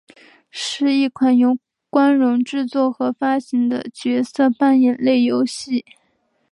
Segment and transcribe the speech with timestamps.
[0.49, 5.85] 是一款由光荣制作和发行的角色扮演类游戏。